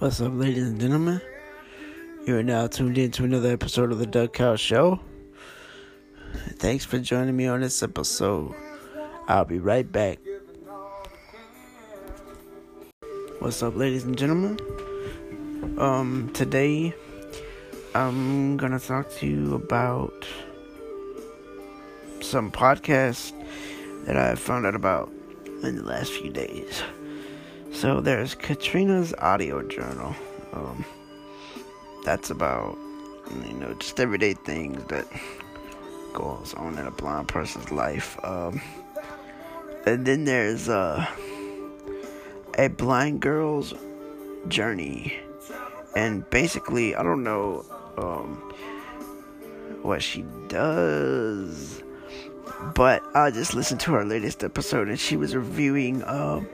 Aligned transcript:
What's 0.00 0.20
up, 0.20 0.30
ladies 0.32 0.68
and 0.68 0.80
gentlemen? 0.80 1.20
You 2.24 2.36
are 2.36 2.42
now 2.44 2.68
tuned 2.68 2.96
in 2.98 3.10
to 3.10 3.24
another 3.24 3.50
episode 3.50 3.90
of 3.90 3.98
the 3.98 4.06
Doug 4.06 4.32
Cow 4.32 4.54
Show. 4.54 5.00
Thanks 6.58 6.84
for 6.84 7.00
joining 7.00 7.36
me 7.36 7.48
on 7.48 7.62
this 7.62 7.82
episode. 7.82 8.54
I'll 9.26 9.44
be 9.44 9.58
right 9.58 9.90
back. 9.90 10.20
What's 13.40 13.60
up, 13.60 13.74
ladies 13.74 14.04
and 14.04 14.16
gentlemen? 14.16 14.60
Um, 15.80 16.30
today 16.32 16.94
I'm 17.92 18.56
gonna 18.56 18.78
talk 18.78 19.10
to 19.16 19.26
you 19.26 19.56
about 19.56 20.24
some 22.20 22.52
podcasts 22.52 23.32
that 24.04 24.16
I 24.16 24.36
found 24.36 24.64
out 24.64 24.76
about 24.76 25.12
in 25.64 25.74
the 25.74 25.82
last 25.82 26.12
few 26.12 26.30
days. 26.30 26.84
So 27.72 28.00
there's 28.00 28.34
Katrina's 28.34 29.14
audio 29.18 29.62
journal. 29.62 30.14
Um, 30.52 30.84
that's 32.04 32.30
about 32.30 32.76
you 33.46 33.52
know 33.52 33.74
just 33.74 34.00
everyday 34.00 34.34
things 34.34 34.82
that 34.84 35.06
goes 36.12 36.54
on 36.54 36.78
in 36.78 36.86
a 36.86 36.90
blind 36.90 37.28
person's 37.28 37.70
life. 37.70 38.18
Um, 38.24 38.60
and 39.86 40.04
then 40.06 40.24
there's 40.24 40.68
uh, 40.68 41.06
a 42.58 42.68
blind 42.68 43.20
girl's 43.20 43.74
journey, 44.48 45.14
and 45.94 46.28
basically 46.30 46.96
I 46.96 47.02
don't 47.02 47.22
know 47.22 47.64
um, 47.96 48.36
what 49.82 50.02
she 50.02 50.24
does. 50.48 51.82
But 52.74 53.04
I 53.14 53.30
just 53.30 53.54
listened 53.54 53.80
to 53.80 53.92
her 53.92 54.04
latest 54.04 54.42
episode 54.42 54.88
and 54.88 54.98
she 54.98 55.16
was 55.16 55.36
reviewing 55.36 56.02
um, 56.04 56.48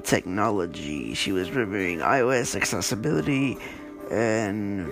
technology. 0.00 1.14
She 1.14 1.32
was 1.32 1.50
reviewing 1.50 1.98
iOS 1.98 2.54
accessibility 2.54 3.58
and 4.10 4.86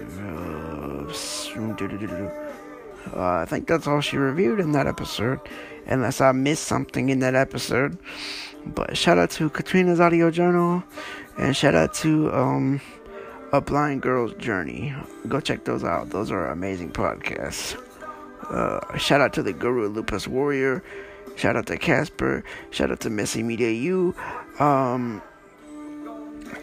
uh, 3.12 3.20
I 3.22 3.44
think 3.44 3.68
that's 3.68 3.86
all 3.86 4.00
she 4.00 4.16
reviewed 4.16 4.60
in 4.60 4.72
that 4.72 4.86
episode, 4.86 5.40
unless 5.86 6.20
I 6.20 6.32
missed 6.32 6.64
something 6.64 7.10
in 7.10 7.20
that 7.20 7.34
episode. 7.34 7.98
But 8.66 8.96
shout 8.96 9.18
out 9.18 9.30
to 9.32 9.50
Katrina's 9.50 10.00
audio 10.00 10.30
journal, 10.30 10.82
and 11.38 11.56
shout 11.56 11.74
out 11.74 11.94
to 11.94 12.32
um, 12.32 12.80
a 13.52 13.60
blind 13.60 14.02
girl's 14.02 14.34
journey. 14.34 14.94
Go 15.28 15.40
check 15.40 15.64
those 15.64 15.84
out. 15.84 16.10
Those 16.10 16.30
are 16.30 16.50
amazing 16.50 16.92
podcasts. 16.92 17.80
Uh, 18.50 18.96
shout 18.96 19.20
out 19.20 19.32
to 19.34 19.42
the 19.42 19.52
Guru 19.52 19.88
Lupus 19.88 20.26
Warrior. 20.26 20.82
Shout 21.36 21.56
out 21.56 21.66
to 21.66 21.76
Casper. 21.76 22.44
Shout 22.70 22.90
out 22.90 23.00
to 23.00 23.10
Messy 23.10 23.42
Media 23.42 23.70
U. 23.70 24.14
Um, 24.58 25.20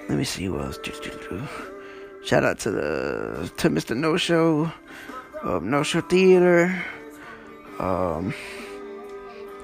let 0.07 0.17
me 0.17 0.23
see 0.23 0.45
who 0.45 0.59
else. 0.59 0.79
Shout 2.23 2.43
out 2.43 2.59
to 2.59 2.71
the 2.71 3.51
to 3.57 3.69
Mr. 3.69 3.95
No 3.95 4.17
Show, 4.17 4.71
um, 5.43 5.69
No 5.69 5.83
Show 5.83 6.01
Theater. 6.01 6.83
Um, 7.79 8.33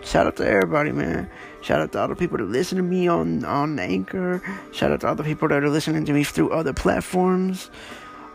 shout 0.03 0.25
out 0.25 0.37
to 0.37 0.47
everybody, 0.47 0.91
man. 0.91 1.29
Shout 1.61 1.81
out 1.81 1.91
to 1.91 1.99
all 1.99 2.07
the 2.07 2.15
people 2.15 2.37
that 2.37 2.45
listen 2.45 2.77
to 2.77 2.83
me 2.83 3.07
on 3.07 3.45
on 3.45 3.77
Anchor. 3.77 4.41
Shout 4.71 4.91
out 4.91 5.01
to 5.01 5.07
all 5.07 5.15
the 5.15 5.23
people 5.23 5.47
that 5.49 5.63
are 5.63 5.69
listening 5.69 6.05
to 6.05 6.13
me 6.13 6.23
through 6.23 6.49
other 6.49 6.73
platforms. 6.73 7.69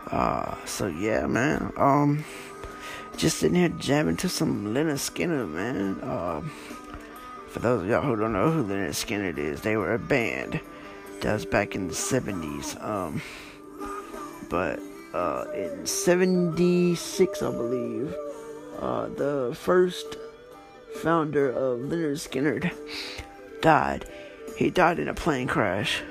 Uh, 0.07 0.55
so 0.65 0.87
yeah, 0.87 1.25
man. 1.27 1.73
Um, 1.77 2.23
just 3.17 3.37
sitting 3.37 3.55
here 3.55 3.69
jamming 3.69 4.17
to 4.17 4.29
some 4.29 4.73
Lynyrd 4.73 4.99
Skynyrd, 4.99 5.49
man. 5.49 5.99
Um. 6.03 6.51
For 7.53 7.59
those 7.59 7.83
of 7.83 7.87
y'all 7.87 8.01
who 8.01 8.15
don't 8.15 8.33
know 8.33 8.49
who 8.49 8.63
Lynyrd 8.63 8.95
Skynyrd 8.95 9.37
is, 9.37 9.61
they 9.61 9.77
were 9.77 9.93
a 9.93 9.99
band 9.99 10.59
that 11.21 11.33
was 11.33 11.45
back 11.45 11.75
in 11.75 11.87
the 11.87 11.93
70s. 11.93 12.83
Um, 12.83 13.21
but 14.49 14.79
uh, 15.13 15.45
in 15.53 15.85
76, 15.85 17.43
I 17.43 17.51
believe, 17.51 18.15
uh, 18.79 19.05
the 19.09 19.55
first 19.55 20.17
founder 21.03 21.51
of 21.51 21.81
Lynyrd 21.81 22.17
Skynyrd 22.27 22.73
died. 23.61 24.09
He 24.57 24.71
died 24.71 24.97
in 24.97 25.07
a 25.07 25.13
plane 25.13 25.47
crash. 25.47 26.01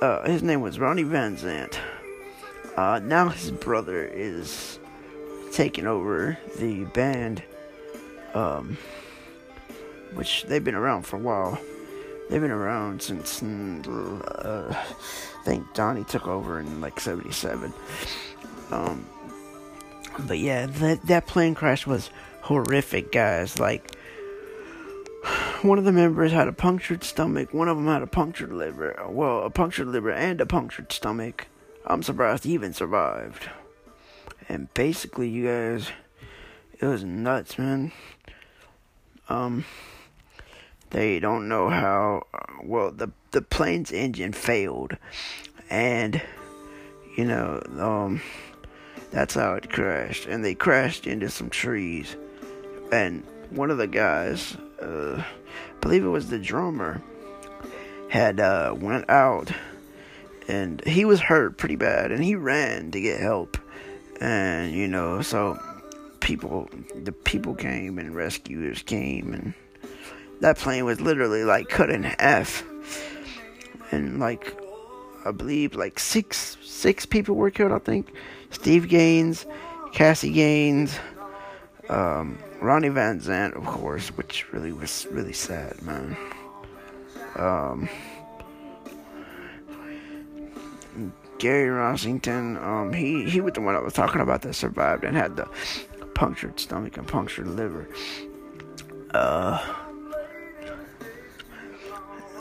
Uh, 0.00 0.24
his 0.30 0.44
name 0.44 0.60
was 0.60 0.78
Ronnie 0.78 1.02
Van 1.02 1.36
Zant. 1.36 1.78
Uh, 2.76 3.00
now 3.02 3.28
his 3.30 3.50
brother 3.50 4.04
is 4.04 4.78
taking 5.58 5.88
over 5.88 6.38
the 6.60 6.84
band. 6.84 7.42
Um, 8.32 8.78
which 10.14 10.44
they've 10.44 10.62
been 10.62 10.76
around 10.76 11.02
for 11.02 11.16
a 11.16 11.18
while. 11.18 11.58
They've 12.30 12.40
been 12.40 12.52
around 12.52 13.02
since 13.02 13.42
uh, 13.42 14.68
I 14.70 15.44
think 15.44 15.74
Donnie 15.74 16.04
took 16.04 16.28
over 16.28 16.60
in 16.60 16.80
like 16.80 17.00
'77. 17.00 17.72
Um, 18.70 19.04
but 20.20 20.38
yeah, 20.38 20.66
that 20.66 21.02
that 21.08 21.26
plane 21.26 21.56
crash 21.56 21.88
was 21.88 22.10
horrific, 22.42 23.10
guys. 23.10 23.58
Like 23.58 23.96
one 25.62 25.78
of 25.78 25.84
the 25.84 25.92
members 25.92 26.30
had 26.30 26.46
a 26.46 26.52
punctured 26.52 27.02
stomach. 27.02 27.52
One 27.52 27.66
of 27.66 27.76
them 27.76 27.86
had 27.88 28.02
a 28.02 28.06
punctured 28.06 28.52
liver. 28.52 28.96
Well, 29.08 29.42
a 29.42 29.50
punctured 29.50 29.88
liver 29.88 30.12
and 30.12 30.40
a 30.40 30.46
punctured 30.46 30.92
stomach. 30.92 31.48
I'm 31.84 32.04
surprised 32.04 32.44
he 32.44 32.52
even 32.52 32.72
survived. 32.72 33.48
And 34.48 34.72
basically, 34.74 35.28
you 35.28 35.46
guys, 35.46 35.90
it 36.80 36.86
was 36.86 37.04
nuts, 37.04 37.58
man. 37.58 37.92
Um 39.28 39.64
they 40.90 41.20
don't 41.20 41.48
know 41.48 41.68
how 41.68 42.26
well 42.64 42.90
the 42.90 43.10
the 43.32 43.42
plane's 43.42 43.92
engine 43.92 44.32
failed. 44.32 44.96
And 45.68 46.22
you 47.16 47.24
know 47.24 47.62
um 47.78 48.22
that's 49.10 49.34
how 49.34 49.54
it 49.54 49.70
crashed. 49.70 50.26
And 50.26 50.44
they 50.44 50.54
crashed 50.54 51.06
into 51.06 51.28
some 51.28 51.50
trees. 51.50 52.16
And 52.90 53.22
one 53.50 53.70
of 53.70 53.78
the 53.78 53.86
guys 53.86 54.56
uh 54.80 55.22
I 55.22 55.80
believe 55.80 56.04
it 56.04 56.08
was 56.08 56.28
the 56.28 56.38
drummer 56.38 57.02
had 58.08 58.40
uh 58.40 58.74
went 58.78 59.10
out. 59.10 59.50
And 60.48 60.82
he 60.86 61.04
was 61.04 61.20
hurt 61.20 61.58
pretty 61.58 61.76
bad. 61.76 62.10
And 62.12 62.24
he 62.24 62.34
ran 62.34 62.90
to 62.92 63.00
get 63.00 63.20
help 63.20 63.58
and 64.20 64.72
you 64.72 64.88
know 64.88 65.22
so 65.22 65.58
people 66.20 66.68
the 67.04 67.12
people 67.12 67.54
came 67.54 67.98
and 67.98 68.14
rescuers 68.14 68.82
came 68.82 69.32
and 69.32 69.54
that 70.40 70.56
plane 70.56 70.84
was 70.84 71.00
literally 71.00 71.42
like 71.44 71.68
cut 71.68 71.90
in 71.90 72.04
half. 72.04 72.62
And 73.90 74.20
like 74.20 74.54
i 75.24 75.30
believe 75.30 75.74
like 75.74 75.98
six 75.98 76.56
six 76.62 77.06
people 77.06 77.34
were 77.34 77.50
killed 77.50 77.72
i 77.72 77.78
think. 77.78 78.12
Steve 78.50 78.88
gaines 78.88 79.46
cassie 79.92 80.32
gaines 80.32 80.98
um, 81.88 82.38
ronnie 82.60 82.88
van 82.88 83.20
zant 83.20 83.54
of 83.56 83.64
course 83.64 84.08
which 84.08 84.50
really 84.52 84.72
was 84.72 85.06
really 85.10 85.32
sad 85.32 85.80
man. 85.82 86.16
Um, 87.36 87.88
gary 91.38 91.68
rossington 91.68 92.62
um, 92.62 92.92
he, 92.92 93.28
he 93.28 93.40
was 93.40 93.52
the 93.54 93.60
one 93.60 93.74
i 93.74 93.78
was 93.78 93.92
talking 93.92 94.20
about 94.20 94.42
that 94.42 94.54
survived 94.54 95.04
and 95.04 95.16
had 95.16 95.36
the 95.36 95.46
punctured 96.14 96.58
stomach 96.58 96.96
and 96.96 97.06
punctured 97.06 97.46
liver 97.46 97.88
uh 99.14 99.74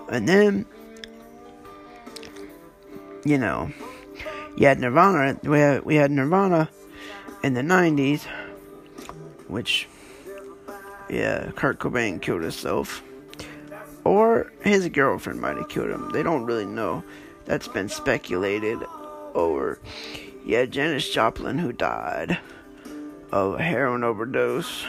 and 0.09 0.27
then, 0.27 0.65
you 3.25 3.37
know, 3.37 3.71
you 4.55 4.67
had 4.67 4.79
Nirvana. 4.79 5.39
We 5.43 5.59
had, 5.59 5.83
we 5.83 5.95
had 5.95 6.11
Nirvana 6.11 6.69
in 7.43 7.53
the 7.53 7.61
90s, 7.61 8.25
which, 9.47 9.87
yeah, 11.09 11.51
Kurt 11.55 11.79
Cobain 11.79 12.21
killed 12.21 12.41
himself. 12.41 13.03
Or 14.05 14.53
his 14.61 14.87
girlfriend 14.87 15.41
might 15.41 15.57
have 15.57 15.67
killed 15.67 15.89
him. 15.89 16.09
They 16.11 16.23
don't 16.23 16.45
really 16.45 16.65
know. 16.65 17.03
That's 17.47 17.67
been 17.67 17.89
speculated 17.89 18.79
over. 19.33 19.79
Yeah, 20.45 20.65
Janis 20.65 21.09
Joplin, 21.09 21.57
who 21.57 21.71
died 21.71 22.37
of 23.31 23.55
a 23.55 23.63
heroin 23.63 24.03
overdose. 24.03 24.85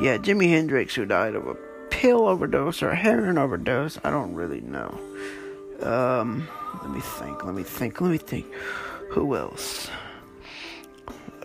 Yeah, 0.00 0.18
Jimi 0.18 0.48
Hendrix, 0.48 0.94
who 0.94 1.06
died 1.06 1.34
of 1.34 1.46
a 1.46 1.54
pill 1.90 2.26
overdose 2.26 2.82
or 2.82 2.90
a 2.90 2.96
heroin 2.96 3.38
overdose. 3.38 3.98
I 4.04 4.10
don't 4.10 4.34
really 4.34 4.60
know. 4.60 4.98
Um, 5.80 6.48
let 6.82 6.90
me 6.90 7.00
think. 7.00 7.44
Let 7.44 7.54
me 7.54 7.62
think. 7.62 8.00
Let 8.00 8.10
me 8.10 8.18
think. 8.18 8.46
Who 9.10 9.36
else? 9.36 9.90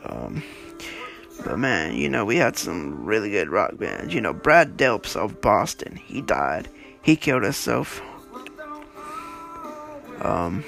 Um, 0.04 0.44
but 1.44 1.60
man, 1.60 1.95
you 1.95 2.10
know, 2.10 2.25
we 2.25 2.38
had 2.38 2.57
some 2.57 3.06
really 3.06 3.30
good 3.30 3.50
rock 3.50 3.77
bands. 3.77 4.13
You 4.13 4.22
know, 4.22 4.33
Brad 4.33 4.77
Delps 4.77 5.16
of 5.16 5.42
Boston. 5.42 5.95
He 5.95 6.22
died. 6.22 6.69
He 7.01 7.16
killed 7.16 7.44
himself. 7.44 8.01
Um, 10.25 10.63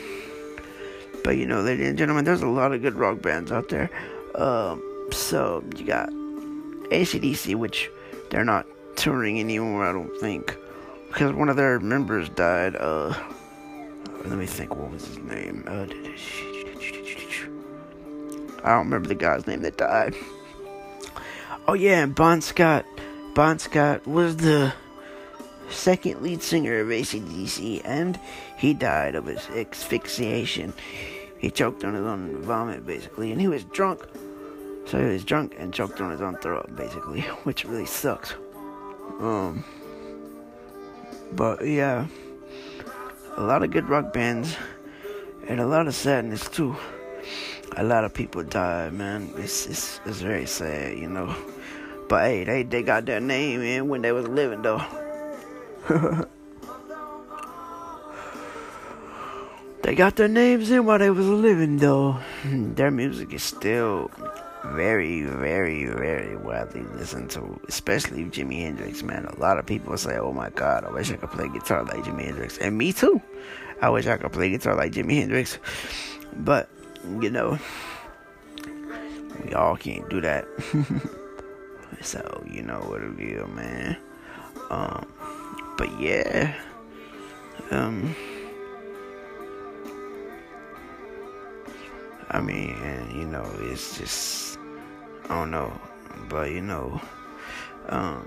but 1.24 1.38
you 1.38 1.46
know, 1.46 1.62
ladies 1.62 1.90
and 1.90 1.98
gentlemen, 1.98 2.26
there's 2.26 2.42
a 2.42 2.48
lot 2.48 2.74
of 2.74 2.82
good 2.82 2.96
rock 2.96 3.22
bands 3.22 3.52
out 3.52 3.70
there. 3.70 3.90
Um, 4.36 4.84
so 5.12 5.64
you 5.76 5.86
got 5.86 6.10
ACDC, 6.10 7.56
which 7.56 7.90
they're 8.30 8.46
not 8.46 8.68
touring 8.96 9.40
anymore, 9.40 9.86
I 9.86 9.92
don't 9.92 10.16
think. 10.20 10.56
Because 11.08 11.34
one 11.34 11.50
of 11.50 11.56
their 11.56 11.80
members 11.80 12.30
died. 12.30 12.76
Uh, 12.76 13.14
let 14.26 14.38
me 14.38 14.46
think. 14.46 14.76
What 14.76 14.92
was 14.92 15.06
his 15.06 15.18
name? 15.20 15.64
Uh, 15.68 15.88
I 18.64 18.72
don't 18.72 18.86
remember 18.86 19.08
the 19.08 19.16
guy's 19.16 19.48
name 19.48 19.62
that 19.62 19.78
died. 19.78 20.16
Oh 21.68 21.74
yeah, 21.74 22.06
Bon 22.06 22.42
Scott. 22.42 22.86
Bon 23.34 23.58
Scott 23.60 24.06
was 24.06 24.38
the 24.38 24.74
second 25.70 26.22
lead 26.22 26.42
singer 26.42 26.80
of 26.80 26.88
ACDC, 26.88 27.82
and 27.86 28.20
he 28.58 28.74
died 28.74 29.16
of 29.16 29.26
his 29.26 29.48
asphyxiation. 29.50 30.74
He 31.38 31.52
choked 31.52 31.84
on 31.84 31.94
his 31.94 32.06
own 32.06 32.42
vomit, 32.42 32.86
basically, 32.86 33.32
and 33.32 33.40
he 33.40 33.48
was 33.48 33.64
drunk. 33.66 34.02
So 34.86 35.00
he 35.00 35.12
was 35.12 35.24
drunk 35.24 35.56
and 35.58 35.74
choked 35.74 36.00
on 36.02 36.12
his 36.12 36.22
own 36.22 36.38
throat, 36.38 36.76
basically, 36.76 37.22
which 37.44 37.66
really 37.66 37.86
sucks. 37.86 38.34
Um, 39.20 39.64
but 41.34 41.66
yeah, 41.66 42.08
a 43.36 43.44
lot 43.44 43.64
of 43.64 43.72
good 43.72 43.90
rock 43.90 44.14
bands, 44.14 44.56
and 45.48 45.60
a 45.60 45.68
lot 45.68 45.88
of 45.88 45.96
sadness 45.96 46.48
too. 46.50 46.76
A 47.76 47.84
lot 47.84 48.04
of 48.04 48.14
people 48.14 48.44
died, 48.44 48.94
man. 48.94 49.32
It's 49.38 49.68
it's, 49.68 50.00
it's 50.06 50.22
very 50.22 50.48
sad, 50.48 50.98
you 50.98 51.10
know. 51.10 51.36
But 52.08 52.24
hey, 52.24 52.44
they 52.46 52.64
they 52.64 52.82
got 52.82 53.06
their 53.06 53.20
name 53.20 53.62
in 53.62 53.90
when 53.90 54.02
they 54.02 54.12
was 54.12 54.28
living 54.28 54.62
though. 54.62 54.82
they 59.84 59.96
got 59.96 60.18
their 60.18 60.28
names 60.28 60.70
in 60.70 60.86
while 60.86 61.00
they 61.00 61.10
was 61.10 61.26
living 61.28 61.78
though. 61.78 62.20
Their 62.44 62.92
music 62.92 63.34
is 63.34 63.44
still 63.44 64.12
very, 64.66 65.24
very, 65.24 65.86
very 65.86 66.36
widely 66.36 66.82
listened 66.96 67.30
to, 67.32 67.60
especially 67.68 68.26
Jimi 68.26 68.62
Hendrix, 68.62 69.02
man. 69.04 69.26
A 69.26 69.40
lot 69.40 69.58
of 69.58 69.66
people 69.66 69.98
say, 69.98 70.18
oh 70.18 70.34
my 70.34 70.50
god, 70.50 70.84
I 70.84 70.92
wish 70.92 71.12
I 71.12 71.16
could 71.16 71.32
play 71.32 71.48
guitar 71.48 71.84
like 71.84 72.04
Jimi 72.04 72.26
Hendrix. 72.26 72.58
And 72.58 72.78
me 72.78 72.92
too. 72.92 73.22
I 73.82 73.90
wish 73.90 74.08
I 74.08 74.18
could 74.18 74.34
play 74.34 74.50
guitar 74.50 74.76
like 74.76 74.92
Jimi 74.92 75.20
Hendrix. 75.20 75.58
But, 76.36 76.70
you 77.22 77.30
know, 77.30 77.58
we 79.46 79.54
all 79.54 79.78
can't 79.78 80.10
do 80.10 80.20
that. 80.22 80.46
so, 82.02 82.44
you 82.50 82.62
know 82.62 82.80
what 82.82 83.02
it 83.02 83.20
is, 83.20 83.48
man. 83.48 83.98
Um, 84.70 85.08
but 85.78 86.00
yeah. 86.00 86.54
Um, 87.72 88.16
I 92.30 92.42
mean, 92.42 92.76
you 93.14 93.26
know, 93.26 93.50
it's 93.62 93.98
just, 93.98 94.58
I 95.26 95.40
don't 95.40 95.52
know, 95.52 95.72
but 96.28 96.52
you 96.52 96.62
know, 96.62 97.00
um, 97.90 98.26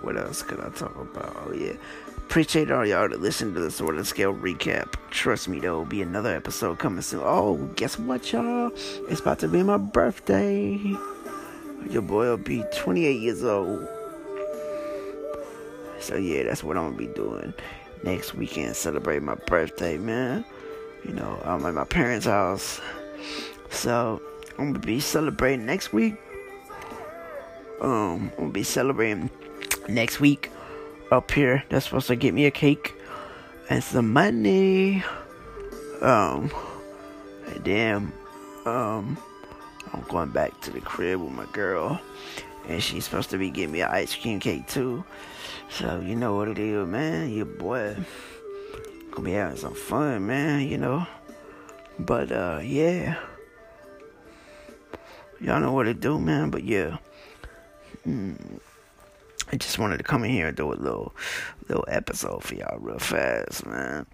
what 0.00 0.16
else 0.16 0.42
could 0.42 0.60
I 0.60 0.70
talk 0.70 0.96
about? 0.96 1.36
Oh 1.46 1.52
yeah, 1.52 1.74
appreciate 2.16 2.70
all 2.70 2.84
y'all 2.84 3.08
to 3.08 3.16
listen 3.16 3.54
to 3.54 3.60
the 3.60 3.70
Sword 3.70 3.96
and 3.96 4.06
Scale 4.06 4.34
recap. 4.34 4.94
Trust 5.10 5.48
me, 5.48 5.60
there 5.60 5.72
will 5.72 5.84
be 5.84 6.02
another 6.02 6.34
episode 6.34 6.78
coming 6.78 7.02
soon. 7.02 7.22
Oh, 7.22 7.56
guess 7.76 7.98
what, 7.98 8.32
y'all? 8.32 8.72
It's 9.08 9.20
about 9.20 9.38
to 9.40 9.48
be 9.48 9.62
my 9.62 9.76
birthday. 9.76 10.78
Your 11.88 12.02
boy 12.02 12.28
will 12.28 12.36
be 12.38 12.64
28 12.74 13.20
years 13.20 13.44
old. 13.44 13.88
So 16.04 16.16
yeah, 16.16 16.44
that's 16.44 16.62
what 16.62 16.76
I'm 16.76 16.84
gonna 16.84 16.96
be 16.96 17.06
doing 17.06 17.54
next 18.02 18.34
weekend. 18.34 18.76
Celebrate 18.76 19.22
my 19.22 19.34
birthday, 19.34 19.98
man 19.98 20.44
you 21.04 21.12
know, 21.12 21.38
I'm 21.44 21.64
at 21.66 21.74
my 21.74 21.84
parents' 21.84 22.26
house. 22.26 22.80
So 23.70 24.20
I'm 24.58 24.72
gonna 24.72 24.78
be 24.78 25.00
celebrating 25.00 25.66
next 25.66 25.92
week. 25.92 26.16
Um, 27.80 28.30
I'm 28.32 28.36
gonna 28.36 28.50
be 28.50 28.62
celebrating 28.62 29.30
next 29.88 30.20
week 30.20 30.50
up 31.10 31.30
here. 31.30 31.62
They're 31.68 31.80
supposed 31.80 32.06
to 32.08 32.16
get 32.16 32.34
me 32.34 32.46
a 32.46 32.50
cake 32.50 32.94
and 33.68 33.82
some 33.82 34.12
money. 34.12 35.04
Um, 36.00 36.50
and 37.46 37.64
then, 37.64 38.12
um, 38.64 39.18
I'm 39.92 40.02
going 40.08 40.30
back 40.30 40.58
to 40.62 40.70
the 40.70 40.80
crib 40.80 41.20
with 41.20 41.32
my 41.32 41.46
girl, 41.52 42.00
and 42.68 42.82
she's 42.82 43.04
supposed 43.04 43.30
to 43.30 43.38
be 43.38 43.50
getting 43.50 43.72
me 43.72 43.82
an 43.82 43.90
ice 43.90 44.14
cream 44.14 44.40
cake 44.40 44.66
too. 44.66 45.04
So 45.70 46.00
you 46.00 46.14
know 46.14 46.36
what 46.36 46.48
it 46.48 46.58
is, 46.58 46.86
man. 46.86 47.32
Your 47.32 47.46
boy 47.46 47.96
gonna 49.10 49.24
be 49.24 49.32
having 49.32 49.56
some 49.56 49.74
fun, 49.74 50.26
man, 50.26 50.68
you 50.68 50.78
know. 50.78 51.06
But 51.98 52.32
uh 52.32 52.60
yeah. 52.62 53.16
Y'all 55.40 55.60
know 55.60 55.72
what 55.72 55.84
to 55.84 55.94
do, 55.94 56.18
man, 56.18 56.50
but 56.50 56.64
yeah. 56.64 56.98
Mm. 58.06 58.60
I 59.52 59.56
just 59.56 59.78
wanted 59.78 59.98
to 59.98 60.04
come 60.04 60.24
in 60.24 60.30
here 60.30 60.48
and 60.48 60.56
do 60.56 60.72
a 60.72 60.74
little 60.74 61.14
little 61.68 61.84
episode 61.88 62.42
for 62.42 62.54
y'all 62.54 62.78
real 62.78 62.98
fast, 62.98 63.66
man. 63.66 64.06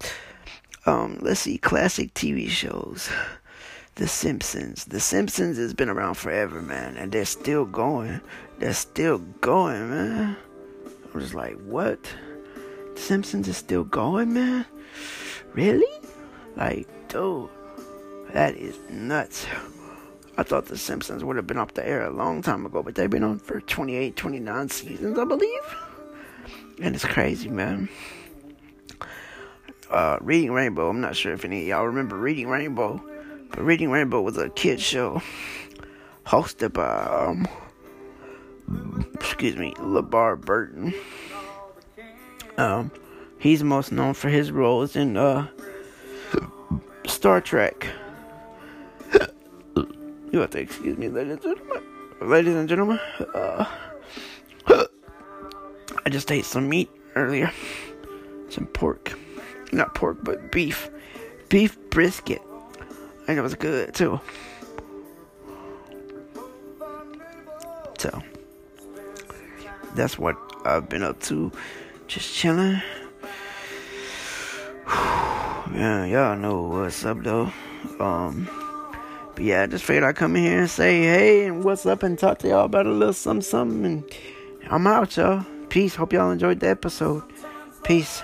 Um, 0.85 1.19
let's 1.21 1.41
see, 1.41 1.57
classic 1.57 2.13
TV 2.13 2.49
shows. 2.49 3.09
The 4.01 4.07
Simpsons. 4.07 4.85
The 4.85 4.99
Simpsons 4.99 5.57
has 5.57 5.75
been 5.75 5.87
around 5.87 6.15
forever, 6.15 6.59
man, 6.59 6.97
and 6.97 7.11
they're 7.11 7.23
still 7.23 7.65
going. 7.65 8.19
They're 8.57 8.73
still 8.73 9.19
going, 9.41 9.91
man. 9.91 10.35
I'm 11.13 11.19
just 11.19 11.35
like, 11.35 11.55
what? 11.65 12.01
The 12.95 12.99
Simpsons 12.99 13.47
is 13.47 13.57
still 13.57 13.83
going, 13.83 14.33
man? 14.33 14.65
Really? 15.53 15.85
Like, 16.55 16.87
dude, 17.09 17.47
that 18.33 18.55
is 18.55 18.79
nuts. 18.89 19.45
I 20.35 20.41
thought 20.41 20.65
The 20.65 20.79
Simpsons 20.79 21.23
would 21.23 21.35
have 21.35 21.45
been 21.45 21.59
off 21.59 21.75
the 21.75 21.87
air 21.87 22.03
a 22.03 22.09
long 22.09 22.41
time 22.41 22.65
ago, 22.65 22.81
but 22.81 22.95
they've 22.95 23.07
been 23.07 23.23
on 23.23 23.37
for 23.37 23.61
28, 23.61 24.15
29 24.15 24.69
seasons, 24.69 25.19
I 25.19 25.25
believe. 25.25 25.75
And 26.81 26.95
it's 26.95 27.05
crazy, 27.05 27.49
man. 27.49 27.87
Uh, 29.91 30.17
Reading 30.21 30.53
Rainbow, 30.53 30.89
I'm 30.89 31.01
not 31.01 31.15
sure 31.15 31.33
if 31.33 31.45
any 31.45 31.61
of 31.61 31.67
y'all 31.67 31.85
remember 31.85 32.15
Reading 32.15 32.47
Rainbow, 32.47 32.99
Reading 33.57 33.91
Rainbow 33.91 34.21
was 34.21 34.37
a 34.37 34.49
kid 34.49 34.79
show 34.79 35.21
hosted 36.25 36.73
by, 36.73 37.03
um, 37.03 37.47
excuse 39.13 39.55
me, 39.55 39.73
LeVar 39.75 40.39
Burton. 40.41 40.93
Um, 42.57 42.91
He's 43.41 43.63
most 43.63 43.91
known 43.91 44.13
for 44.13 44.29
his 44.29 44.51
roles 44.51 44.95
in 44.95 45.17
uh, 45.17 45.47
Star 47.07 47.41
Trek. 47.41 47.87
you 50.31 50.39
have 50.39 50.51
to 50.51 50.59
excuse 50.59 50.95
me, 50.95 51.07
ladies 51.09 51.33
and 51.33 51.41
gentlemen. 51.41 51.83
Ladies 52.21 52.55
and 52.55 52.69
gentlemen, 52.69 52.99
uh, 53.33 53.65
I 54.67 56.09
just 56.11 56.31
ate 56.31 56.45
some 56.45 56.69
meat 56.69 56.91
earlier. 57.15 57.51
Some 58.49 58.67
pork. 58.67 59.17
Not 59.71 59.95
pork, 59.95 60.19
but 60.21 60.51
beef. 60.51 60.91
Beef 61.49 61.79
brisket. 61.89 62.43
And 63.27 63.37
it 63.37 63.41
was 63.41 63.55
good 63.55 63.93
too. 63.93 64.19
So, 67.97 68.21
that's 69.95 70.17
what 70.17 70.35
I've 70.65 70.89
been 70.89 71.03
up 71.03 71.19
to. 71.21 71.51
Just 72.07 72.33
chilling. 72.33 72.81
yeah, 74.87 76.05
y'all 76.05 76.35
know 76.35 76.63
what's 76.63 77.05
up 77.05 77.21
though. 77.23 77.51
Um, 77.99 78.49
but 79.35 79.43
yeah, 79.43 79.63
I 79.63 79.67
just 79.67 79.83
figured 79.83 80.03
I'd 80.03 80.15
come 80.15 80.35
in 80.35 80.43
here 80.43 80.59
and 80.59 80.69
say 80.69 81.01
hey 81.01 81.45
and 81.45 81.63
what's 81.63 81.85
up 81.85 82.03
and 82.03 82.17
talk 82.17 82.39
to 82.39 82.47
y'all 82.47 82.65
about 82.65 82.87
a 82.87 82.91
little 82.91 83.13
something, 83.13 83.41
something. 83.41 83.85
And 83.85 84.03
I'm 84.69 84.87
out, 84.87 85.15
y'all. 85.17 85.45
Peace. 85.69 85.95
Hope 85.95 86.13
y'all 86.13 86.31
enjoyed 86.31 86.59
the 86.59 86.69
episode. 86.69 87.23
Peace. 87.83 88.23